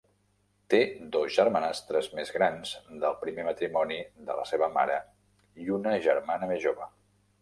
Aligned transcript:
Té 0.73 0.77
dos 1.15 1.33
germanastres 1.33 2.07
més 2.19 2.31
grans 2.37 2.71
del 3.03 3.19
primer 3.25 3.45
matrimoni 3.49 3.99
de 4.31 4.39
la 4.41 4.49
seva 4.53 4.71
mare 4.79 4.97
i 5.67 5.75
una 5.77 5.95
germana 6.07 6.51
més 6.55 6.65
jove. 6.69 6.91